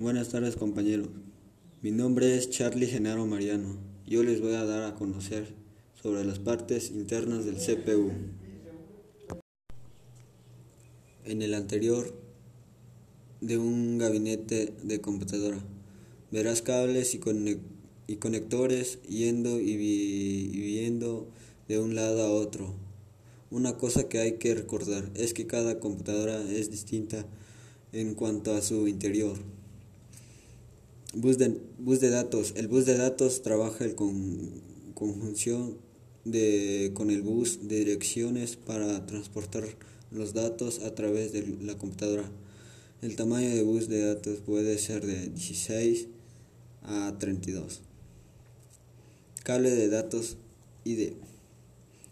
[0.00, 1.08] Buenas tardes compañeros.
[1.82, 3.76] Mi nombre es Charlie Genaro Mariano.
[4.06, 5.54] Yo les voy a dar a conocer
[6.02, 8.10] sobre las partes internas del CPU.
[11.26, 12.14] En el anterior
[13.42, 15.58] de un gabinete de computadora
[16.30, 21.28] verás cables y, conectores yendo y viendo
[21.68, 22.72] de un lado a otro.
[23.50, 27.26] Una cosa que hay que recordar es que cada computadora es distinta
[27.92, 29.59] en cuanto a su interior.
[31.12, 32.52] Bus de, bus de datos.
[32.56, 33.94] El bus de datos trabaja en
[34.94, 35.76] conjunción
[36.24, 39.64] de, con el bus de direcciones para transportar
[40.12, 42.30] los datos a través de la computadora.
[43.02, 46.06] El tamaño de bus de datos puede ser de 16
[46.82, 47.80] a 32.
[49.42, 50.36] Cable de datos
[50.84, 51.14] ID.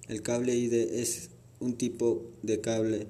[0.09, 1.31] El cable ID es
[1.61, 3.07] un tipo de cable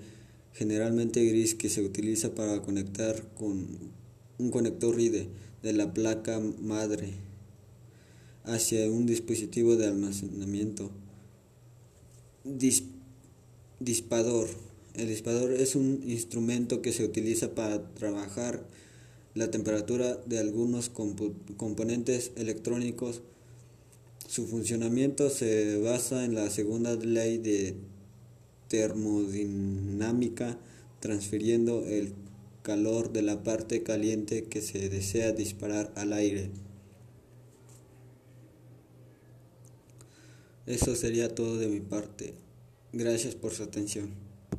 [0.53, 3.97] generalmente gris que se utiliza para conectar con
[4.39, 5.29] un conector IDE
[5.63, 7.15] de la placa madre
[8.45, 10.91] hacia un dispositivo de almacenamiento.
[13.81, 14.49] dispador.
[14.95, 18.67] El dispador es un instrumento que se utiliza para trabajar
[19.35, 23.23] la temperatura de algunos componentes electrónicos.
[24.27, 27.77] Su funcionamiento se basa en la segunda ley de
[28.69, 30.59] termodinámica,
[31.01, 32.13] transfiriendo el
[32.69, 36.51] calor de la parte caliente que se desea disparar al aire.
[40.67, 42.35] Eso sería todo de mi parte.
[42.93, 44.28] Gracias por su atención.